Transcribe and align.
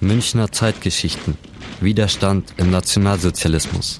Münchner 0.00 0.52
Zeitgeschichten. 0.52 1.36
Widerstand 1.80 2.54
im 2.56 2.70
Nationalsozialismus. 2.70 3.98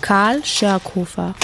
Karl 0.00 0.42
Schörkhofer. 0.44 1.34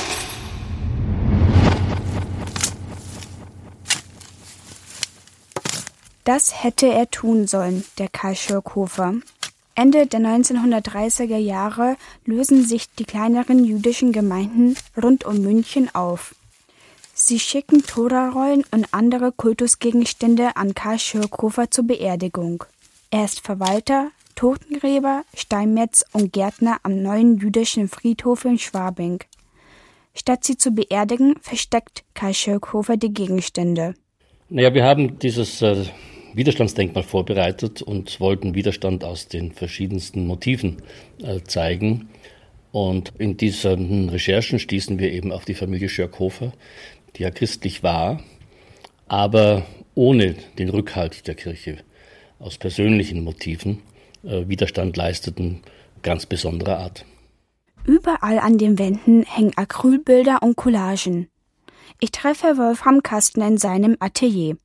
Das 6.25 6.65
hätte 6.65 6.87
er 6.87 7.11
tun 7.11 7.47
sollen, 7.47 7.85
der 7.99 8.09
Karl 8.09 8.35
Schörkhofer. 8.35 9.15
Ende 9.75 10.07
der 10.07 10.21
1930er 10.21 11.37
Jahre 11.37 11.97
lösen 12.25 12.65
sich 12.65 12.89
die 12.95 13.05
kleineren 13.05 13.63
jüdischen 13.65 14.13
Gemeinden 14.13 14.77
rund 15.03 15.25
um 15.25 15.43
München 15.43 15.95
auf. 15.95 16.35
Sie 17.13 17.39
schicken 17.39 17.85
Torarollen 17.87 18.65
und 18.71 18.87
andere 18.93 19.33
Kultusgegenstände 19.33 20.57
an 20.57 20.75
Karl 20.75 20.99
Schörkhofer 20.99 21.71
zur 21.71 21.87
Beerdigung. 21.87 22.65
Er 23.15 23.27
ist 23.27 23.47
Verwalter, 23.47 24.11
Totengräber, 24.35 25.23
Steinmetz 25.37 26.05
und 26.13 26.33
Gärtner 26.33 26.79
am 26.83 27.01
neuen 27.01 27.39
jüdischen 27.39 27.87
Friedhof 27.87 28.45
in 28.45 28.59
Schwabing. 28.59 29.23
Statt 30.17 30.43
sie 30.43 30.57
zu 30.57 30.73
beerdigen, 30.73 31.37
versteckt 31.41 32.03
Karl 32.15 32.35
Schirkhofer 32.35 32.97
die 32.97 33.15
Gegenstände. 33.15 33.95
Naja, 34.49 34.75
wir 34.75 34.83
haben 34.83 35.21
dieses 35.21 35.63
äh, 35.63 35.85
Widerstandsdenkmal 36.33 37.05
vorbereitet 37.05 37.83
und 37.83 38.19
wollten 38.19 38.57
Widerstand 38.57 39.05
aus 39.05 39.29
den 39.29 39.53
verschiedensten 39.53 40.27
Motiven 40.27 40.83
äh, 41.23 41.41
zeigen. 41.45 42.09
Und 42.73 43.13
in 43.19 43.37
diesen 43.37 44.09
Recherchen 44.09 44.59
stießen 44.59 44.99
wir 44.99 45.13
eben 45.13 45.31
auf 45.31 45.45
die 45.45 45.55
Familie 45.55 45.89
Schirkhofer, 45.89 46.53
die 47.15 47.23
ja 47.23 47.31
christlich 47.31 47.85
war, 47.85 48.21
aber 49.07 49.65
ohne 49.95 50.35
den 50.59 50.69
Rückhalt 50.69 51.29
der 51.29 51.37
Kirche 51.37 51.79
aus 52.45 52.59
persönlichen 52.59 53.25
Motiven 53.25 53.83
äh, 54.23 54.47
Widerstand 54.47 54.97
leisteten, 54.97 55.63
ganz 56.03 56.27
besonderer 56.27 56.79
Art. 56.79 57.07
Überall 57.87 58.39
an 58.39 58.59
den 58.59 58.79
Wänden 58.79 59.25
hängen 59.25 59.57
Acrylbilder 59.57 60.43
und 60.43 60.57
Collagen. 60.57 61.29
Ich 62.01 62.13
treffe 62.13 62.59
Wolfram 62.59 63.03
Kastner 63.03 63.49
in 63.49 63.59
seinem 63.59 63.97
Atelier. 63.99 64.57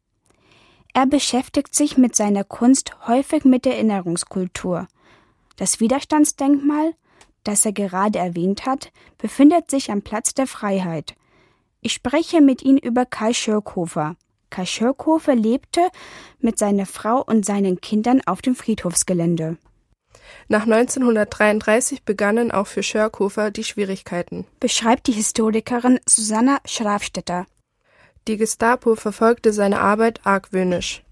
Er 0.94 1.06
beschäftigt 1.06 1.73
sich 1.73 1.98
mit 1.98 2.16
seiner 2.16 2.44
Kunst 2.44 3.08
häufig 3.08 3.45
mit 3.45 3.64
der 3.64 3.76
Erinnerungskultur. 3.76 4.88
Das 5.56 5.80
Widerstandsdenkmal, 5.80 6.94
das 7.44 7.66
er 7.66 7.73
gerade 7.73 8.20
erwähnt 8.20 8.66
hat, 8.66 8.92
befindet 9.18 9.70
sich 9.70 9.92
am 9.92 10.02
Platz 10.02 10.34
der 10.34 10.48
Freiheit. 10.48 11.16
Ich 11.81 11.94
spreche 11.94 12.42
mit 12.42 12.62
ihm 12.64 12.78
über 12.78 13.06
Kai 13.06 13.34
Schirkhofer, 13.34 14.16
Karl 14.50 14.66
Schirkhofer 14.66 15.36
lebte 15.36 15.81
mit 16.39 16.58
seiner 16.58 16.86
Frau 16.86 17.23
und 17.23 17.45
seinen 17.45 17.81
Kindern 17.81 18.22
auf 18.25 18.42
dem 18.42 18.56
Friedhofsgelände. 18.56 19.58
Nach 20.47 20.64
1933 20.64 22.03
begannen 22.03 22.52
auch 22.52 22.67
für 22.67 22.83
Schörkhofer 22.83 23.52
die 23.52 23.64
Schwierigkeiten, 23.64 24.45
beschreibt 24.59 25.08
die 25.08 25.11
Historikerin 25.11 26.00
Susanna 26.06 26.59
Schrafstetter. 26.66 27.45
Die 28.28 28.38
Gestapo 28.38 28.95
verfolgte 28.95 29.53
seine 29.53 29.80
Arbeit 29.80 30.25
argwöhnisch. 30.25 31.03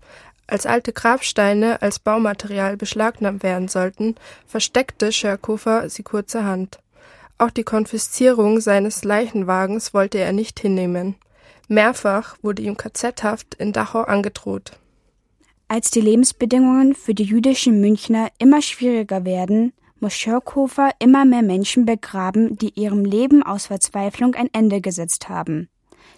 Als 0.47 0.65
alte 0.65 0.93
Grabsteine 0.93 1.81
als 1.81 1.99
Baumaterial 1.99 2.77
beschlagnahmt 2.77 3.43
werden 3.43 3.67
sollten, 3.67 4.15
versteckte 4.45 5.11
Schörkhofer 5.11 5.89
sie 5.89 6.03
kurzerhand. 6.03 6.79
Auch 7.37 7.51
die 7.51 7.63
Konfiszierung 7.63 8.61
seines 8.61 9.03
Leichenwagens 9.03 9.93
wollte 9.93 10.17
er 10.19 10.31
nicht 10.31 10.59
hinnehmen. 10.59 11.15
Mehrfach 11.67 12.37
wurde 12.41 12.61
ihm 12.61 12.77
KZ-Haft 12.77 13.55
in 13.55 13.73
Dachau 13.73 14.01
angedroht. 14.01 14.71
Als 15.67 15.91
die 15.91 16.01
Lebensbedingungen 16.01 16.95
für 16.95 17.13
die 17.13 17.25
jüdischen 17.25 17.81
Münchner 17.81 18.29
immer 18.39 18.61
schwieriger 18.61 19.25
werden, 19.25 19.73
muss 19.99 20.13
Schörkhofer 20.13 20.91
immer 20.99 21.25
mehr 21.25 21.41
Menschen 21.41 21.85
begraben, 21.85 22.57
die 22.57 22.71
ihrem 22.79 23.03
Leben 23.03 23.43
aus 23.43 23.65
Verzweiflung 23.65 24.35
ein 24.35 24.49
Ende 24.53 24.79
gesetzt 24.79 25.27
haben. 25.27 25.67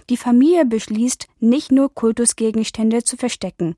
Die 0.10 0.18
Familie 0.18 0.66
beschließt, 0.66 1.28
nicht 1.40 1.72
nur 1.72 1.94
Kultusgegenstände 1.94 3.04
zu 3.04 3.18
verstecken. 3.18 3.76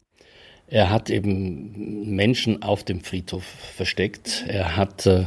Er 0.67 0.89
hat 0.89 1.09
eben 1.09 2.15
Menschen 2.15 2.63
auf 2.63 2.83
dem 2.83 3.01
Friedhof 3.01 3.43
versteckt. 3.75 4.45
Er 4.47 4.77
hat 4.77 5.05
äh, 5.05 5.25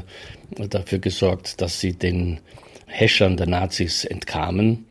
dafür 0.50 0.98
gesorgt, 0.98 1.60
dass 1.60 1.80
sie 1.80 1.92
den 1.92 2.40
Häschern 2.86 3.36
der 3.36 3.46
Nazis 3.46 4.04
entkamen. 4.04 4.86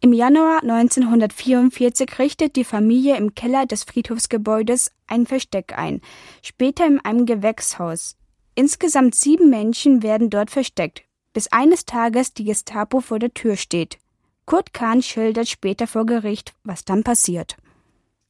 Im 0.00 0.12
Januar 0.12 0.62
1944 0.62 2.20
richtet 2.20 2.54
die 2.54 2.64
Familie 2.64 3.16
im 3.16 3.34
Keller 3.34 3.66
des 3.66 3.82
Friedhofsgebäudes 3.82 4.92
ein 5.08 5.26
Versteck 5.26 5.76
ein, 5.76 6.02
später 6.40 6.86
in 6.86 7.00
einem 7.00 7.26
Gewächshaus. 7.26 8.16
Insgesamt 8.54 9.16
sieben 9.16 9.50
Menschen 9.50 10.04
werden 10.04 10.30
dort 10.30 10.52
versteckt, 10.52 11.02
bis 11.32 11.48
eines 11.48 11.84
Tages 11.84 12.32
die 12.32 12.44
Gestapo 12.44 13.00
vor 13.00 13.18
der 13.18 13.34
Tür 13.34 13.56
steht. 13.56 13.98
Kurt 14.46 14.72
Kahn 14.72 15.02
schildert 15.02 15.48
später 15.48 15.88
vor 15.88 16.06
Gericht, 16.06 16.54
was 16.62 16.84
dann 16.84 17.02
passiert. 17.02 17.56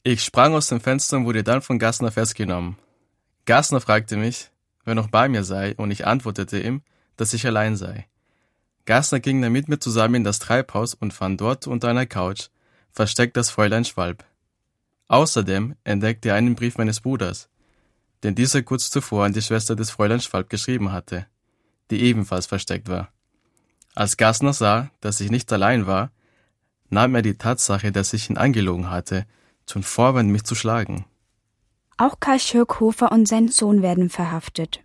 Ich 0.01 0.23
sprang 0.23 0.55
aus 0.55 0.69
dem 0.69 0.81
Fenster 0.81 1.17
und 1.17 1.25
wurde 1.25 1.43
dann 1.43 1.61
von 1.61 1.77
Gassner 1.77 2.11
festgenommen. 2.11 2.77
Gassner 3.45 3.79
fragte 3.79 4.17
mich, 4.17 4.49
wer 4.85 4.95
noch 4.95 5.09
bei 5.09 5.29
mir 5.29 5.43
sei, 5.43 5.75
und 5.75 5.91
ich 5.91 6.07
antwortete 6.07 6.59
ihm, 6.59 6.81
dass 7.15 7.33
ich 7.33 7.45
allein 7.45 7.75
sei. 7.75 8.07
Gassner 8.89 9.19
ging 9.19 9.39
dann 9.39 9.51
mit 9.51 9.69
mir 9.69 9.77
zusammen 9.77 10.15
in 10.15 10.23
das 10.23 10.39
Treibhaus 10.39 10.95
und 10.95 11.13
fand 11.13 11.39
dort 11.39 11.67
unter 11.67 11.89
einer 11.89 12.07
Couch 12.07 12.47
versteckt 12.91 13.37
das 13.37 13.51
Fräulein 13.51 13.85
Schwalb. 13.85 14.25
Außerdem 15.09 15.75
entdeckte 15.83 16.29
er 16.29 16.35
einen 16.35 16.55
Brief 16.55 16.79
meines 16.79 16.99
Bruders, 16.99 17.49
den 18.23 18.33
dieser 18.33 18.63
kurz 18.63 18.89
zuvor 18.89 19.25
an 19.25 19.33
die 19.33 19.43
Schwester 19.43 19.75
des 19.75 19.91
Fräulein 19.91 20.21
Schwalb 20.21 20.49
geschrieben 20.49 20.91
hatte, 20.91 21.27
die 21.91 22.01
ebenfalls 22.01 22.47
versteckt 22.47 22.89
war. 22.89 23.09
Als 23.93 24.17
Gassner 24.17 24.53
sah, 24.53 24.89
dass 25.01 25.21
ich 25.21 25.29
nicht 25.29 25.53
allein 25.53 25.85
war, 25.85 26.11
nahm 26.89 27.13
er 27.13 27.21
die 27.21 27.37
Tatsache, 27.37 27.91
dass 27.91 28.13
ich 28.13 28.27
ihn 28.31 28.37
angelogen 28.37 28.89
hatte, 28.89 29.27
zum 29.67 29.83
Vorwand, 29.83 30.31
mich 30.31 30.45
zu 30.45 30.55
schlagen. 30.55 31.05
Auch 31.97 32.19
Karl 32.19 32.39
Schirkhofer 32.39 33.11
und 33.11 33.27
sein 33.27 33.49
Sohn 33.49 33.83
werden 33.83 34.09
verhaftet. 34.09 34.79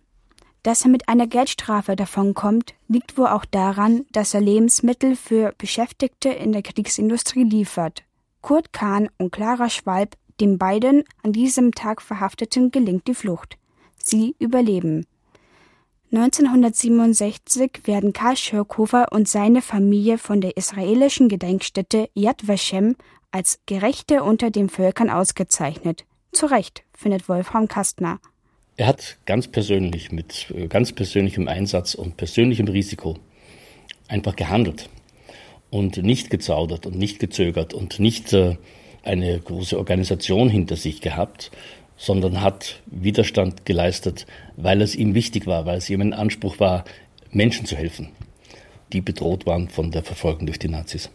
Dass 0.65 0.81
er 0.81 0.89
mit 0.89 1.07
einer 1.07 1.27
Geldstrafe 1.27 1.95
davonkommt, 1.95 2.73
liegt 2.87 3.19
wohl 3.19 3.27
auch 3.27 3.45
daran, 3.45 4.07
dass 4.11 4.33
er 4.33 4.41
Lebensmittel 4.41 5.15
für 5.15 5.53
Beschäftigte 5.59 6.29
in 6.29 6.53
der 6.53 6.63
Kriegsindustrie 6.63 7.43
liefert. 7.43 8.01
Kurt 8.41 8.73
Kahn 8.73 9.09
und 9.19 9.31
Clara 9.31 9.69
Schwalb, 9.69 10.17
den 10.41 10.57
beiden 10.57 11.03
an 11.21 11.33
diesem 11.33 11.73
Tag 11.73 12.01
Verhafteten, 12.01 12.71
gelingt 12.71 13.07
die 13.07 13.13
Flucht. 13.13 13.59
Sie 14.03 14.35
überleben. 14.39 15.05
1967 16.11 17.81
werden 17.83 18.11
Karl 18.11 18.35
Schirkhofer 18.35 19.11
und 19.11 19.29
seine 19.29 19.61
Familie 19.61 20.17
von 20.17 20.41
der 20.41 20.57
israelischen 20.57 21.29
Gedenkstätte 21.29 22.09
Yad 22.15 22.47
Vashem 22.47 22.95
als 23.29 23.59
Gerechte 23.67 24.23
unter 24.23 24.49
den 24.49 24.69
Völkern 24.69 25.11
ausgezeichnet. 25.11 26.05
Zu 26.31 26.47
Recht, 26.47 26.83
findet 26.91 27.29
Wolfram 27.29 27.67
Kastner. 27.67 28.19
Er 28.77 28.87
hat 28.87 29.17
ganz 29.25 29.47
persönlich, 29.47 30.11
mit 30.11 30.47
äh, 30.53 30.67
ganz 30.67 30.91
persönlichem 30.91 31.47
Einsatz 31.47 31.95
und 31.95 32.17
persönlichem 32.17 32.67
Risiko 32.67 33.17
einfach 34.09 34.35
gehandelt 34.35 34.89
und 35.69 35.97
nicht 35.97 36.29
gezaudert 36.29 36.85
und 36.85 36.97
nicht 36.97 37.19
gezögert 37.19 37.73
und 37.73 37.99
nicht 37.99 38.33
äh, 38.33 38.57
eine 39.03 39.39
große 39.39 39.77
Organisation 39.77 40.49
hinter 40.49 40.75
sich 40.75 40.99
gehabt, 40.99 41.51
sondern 41.95 42.41
hat 42.41 42.81
Widerstand 42.87 43.65
geleistet, 43.65 44.25
weil 44.57 44.81
es 44.81 44.95
ihm 44.95 45.13
wichtig 45.15 45.47
war, 45.47 45.65
weil 45.65 45.77
es 45.77 45.89
ihm 45.89 46.01
ein 46.01 46.13
Anspruch 46.13 46.59
war, 46.59 46.83
Menschen 47.31 47.65
zu 47.65 47.77
helfen, 47.77 48.09
die 48.91 48.99
bedroht 48.99 49.45
waren 49.45 49.69
von 49.69 49.91
der 49.91 50.03
Verfolgung 50.03 50.47
durch 50.47 50.59
die 50.59 50.67
Nazis. 50.67 51.09